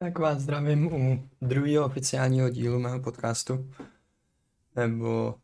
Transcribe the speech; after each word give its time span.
Tak 0.00 0.18
vás 0.18 0.38
zdravím 0.38 0.92
u 0.92 1.28
druhého 1.40 1.86
oficiálního 1.86 2.50
dílu 2.50 2.78
mého 2.78 3.00
podcastu, 3.00 3.70
nebo 4.76 5.34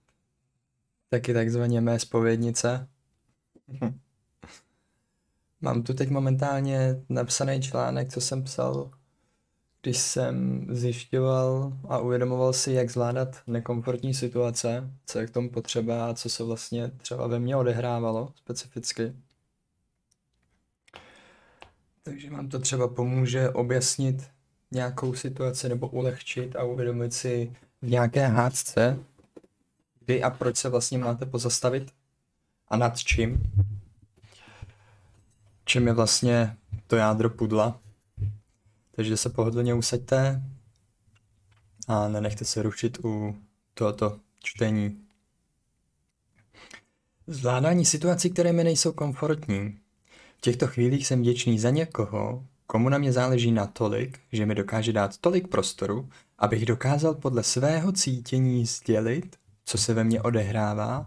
taky 1.08 1.34
takzvaně 1.34 1.80
mé 1.80 1.98
spovědnice. 1.98 2.88
Mám 5.60 5.82
tu 5.82 5.94
teď 5.94 6.10
momentálně 6.10 7.04
napsaný 7.08 7.62
článek, 7.62 8.12
co 8.12 8.20
jsem 8.20 8.44
psal, 8.44 8.90
když 9.82 9.98
jsem 9.98 10.66
zjišťoval 10.70 11.72
a 11.88 11.98
uvědomoval 11.98 12.52
si, 12.52 12.72
jak 12.72 12.90
zvládat 12.90 13.42
nekomfortní 13.46 14.14
situace, 14.14 14.90
co 15.06 15.18
je 15.18 15.26
k 15.26 15.30
tomu 15.30 15.50
potřeba 15.50 16.10
a 16.10 16.14
co 16.14 16.28
se 16.28 16.44
vlastně 16.44 16.88
třeba 16.88 17.26
ve 17.26 17.38
mně 17.38 17.56
odehrávalo 17.56 18.32
specificky. 18.36 19.14
Takže 22.02 22.30
vám 22.30 22.48
to 22.48 22.58
třeba 22.58 22.88
pomůže 22.88 23.50
objasnit 23.50 24.33
nějakou 24.74 25.14
situaci 25.14 25.68
nebo 25.68 25.88
ulehčit 25.88 26.56
a 26.56 26.64
uvědomit 26.64 27.14
si 27.14 27.52
v 27.82 27.90
nějaké 27.90 28.26
hádce, 28.26 28.98
kdy 30.00 30.22
a 30.22 30.30
proč 30.30 30.56
se 30.56 30.68
vlastně 30.68 30.98
máte 30.98 31.26
pozastavit 31.26 31.92
a 32.68 32.76
nad 32.76 32.98
čím. 32.98 33.42
Čím 35.64 35.86
je 35.86 35.92
vlastně 35.92 36.56
to 36.86 36.96
jádro 36.96 37.30
pudla. 37.30 37.80
Takže 38.90 39.16
se 39.16 39.30
pohodlně 39.30 39.74
usaďte 39.74 40.42
a 41.88 42.08
nenechte 42.08 42.44
se 42.44 42.62
rušit 42.62 42.98
u 43.04 43.36
tohoto 43.74 44.20
čtení. 44.38 45.00
Zvládání 47.26 47.84
situací, 47.84 48.30
které 48.30 48.52
mi 48.52 48.64
nejsou 48.64 48.92
komfortní. 48.92 49.78
V 50.38 50.40
těchto 50.40 50.66
chvílích 50.66 51.06
jsem 51.06 51.20
vděčný 51.20 51.58
za 51.58 51.70
někoho, 51.70 52.46
komu 52.66 52.88
na 52.88 52.98
mě 52.98 53.12
záleží 53.12 53.52
natolik, 53.52 54.18
že 54.32 54.46
mi 54.46 54.54
dokáže 54.54 54.92
dát 54.92 55.18
tolik 55.18 55.48
prostoru, 55.48 56.08
abych 56.38 56.66
dokázal 56.66 57.14
podle 57.14 57.42
svého 57.42 57.92
cítění 57.92 58.66
sdělit, 58.66 59.36
co 59.64 59.78
se 59.78 59.94
ve 59.94 60.04
mně 60.04 60.22
odehrává 60.22 61.06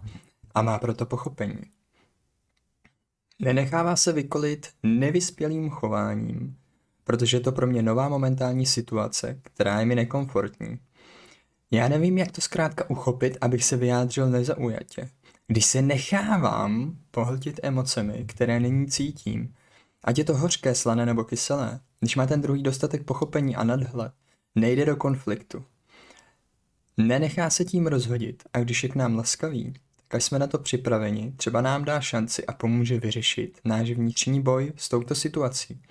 a 0.54 0.62
má 0.62 0.78
proto 0.78 1.06
pochopení. 1.06 1.60
Nenechává 3.38 3.96
se 3.96 4.12
vykolit 4.12 4.68
nevyspělým 4.82 5.70
chováním, 5.70 6.56
protože 7.04 7.36
je 7.36 7.40
to 7.40 7.52
pro 7.52 7.66
mě 7.66 7.82
nová 7.82 8.08
momentální 8.08 8.66
situace, 8.66 9.40
která 9.42 9.80
je 9.80 9.86
mi 9.86 9.94
nekomfortní. 9.94 10.78
Já 11.70 11.88
nevím, 11.88 12.18
jak 12.18 12.32
to 12.32 12.40
zkrátka 12.40 12.90
uchopit, 12.90 13.38
abych 13.40 13.64
se 13.64 13.76
vyjádřil 13.76 14.30
nezaujatě. 14.30 15.08
Když 15.46 15.64
se 15.64 15.82
nechávám 15.82 16.96
pohltit 17.10 17.60
emocemi, 17.62 18.24
které 18.28 18.60
není 18.60 18.86
cítím, 18.86 19.54
Ať 20.08 20.18
je 20.18 20.24
to 20.24 20.36
hořké, 20.36 20.74
slané 20.74 21.06
nebo 21.06 21.24
kyselé, 21.24 21.80
když 22.00 22.16
má 22.16 22.26
ten 22.26 22.40
druhý 22.40 22.62
dostatek 22.62 23.04
pochopení 23.04 23.56
a 23.56 23.64
nadhled, 23.64 24.12
nejde 24.54 24.84
do 24.84 24.96
konfliktu. 24.96 25.64
Nenechá 26.96 27.50
se 27.50 27.64
tím 27.64 27.86
rozhodit 27.86 28.42
a 28.52 28.60
když 28.60 28.82
je 28.82 28.88
k 28.88 28.94
nám 28.94 29.16
laskavý, 29.16 29.72
tak 29.96 30.14
až 30.14 30.24
jsme 30.24 30.38
na 30.38 30.46
to 30.46 30.58
připraveni, 30.58 31.32
třeba 31.36 31.60
nám 31.60 31.84
dá 31.84 32.00
šanci 32.00 32.46
a 32.46 32.52
pomůže 32.52 33.00
vyřešit 33.00 33.60
náš 33.64 33.90
vnitřní 33.90 34.42
boj 34.42 34.72
s 34.76 34.88
touto 34.88 35.14
situací. 35.14 35.82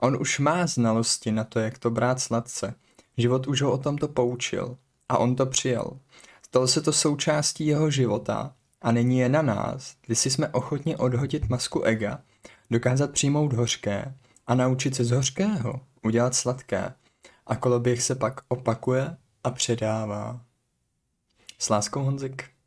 On 0.00 0.16
už 0.20 0.38
má 0.38 0.66
znalosti 0.66 1.32
na 1.32 1.44
to, 1.44 1.58
jak 1.58 1.78
to 1.78 1.90
brát 1.90 2.20
sladce. 2.20 2.74
Život 3.16 3.46
už 3.46 3.62
ho 3.62 3.72
o 3.72 3.78
tomto 3.78 4.08
poučil 4.08 4.76
a 5.08 5.18
on 5.18 5.36
to 5.36 5.46
přijal. 5.46 5.98
Stalo 6.42 6.68
se 6.68 6.80
to 6.80 6.92
součástí 6.92 7.66
jeho 7.66 7.90
života 7.90 8.54
a 8.82 8.92
není 8.92 9.18
je 9.18 9.28
na 9.28 9.42
nás, 9.42 9.94
když 10.06 10.18
si 10.18 10.30
jsme 10.30 10.48
ochotni 10.48 10.96
odhodit 10.96 11.48
masku 11.48 11.82
ega 11.82 12.20
dokázat 12.70 13.10
přijmout 13.10 13.52
hořké 13.52 14.14
a 14.46 14.54
naučit 14.54 14.94
se 14.94 15.04
z 15.04 15.10
hořkého 15.10 15.80
udělat 16.02 16.34
sladké 16.34 16.94
a 17.46 17.56
koloběh 17.56 18.02
se 18.02 18.14
pak 18.14 18.40
opakuje 18.48 19.16
a 19.44 19.50
předává. 19.50 20.40
S 21.58 21.68
láskou 21.68 22.02
Honzik. 22.02 22.57